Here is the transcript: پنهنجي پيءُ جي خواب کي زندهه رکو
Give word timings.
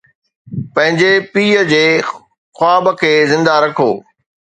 پنهنجي 0.73 1.11
پيءُ 1.31 1.61
جي 1.71 1.85
خواب 2.57 2.85
کي 2.99 3.13
زندهه 3.31 3.57
رکو 3.63 3.91